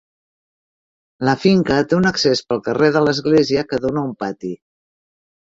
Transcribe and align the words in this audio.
La 1.29 1.35
finca 1.43 1.77
té 1.91 1.97
un 1.97 2.07
accés 2.13 2.41
pel 2.47 2.63
carrer 2.69 2.89
de 2.97 3.05
l'Església 3.09 3.67
que 3.71 3.83
dóna 3.85 4.03
a 4.05 4.09
un 4.09 4.19
pati. 4.25 4.53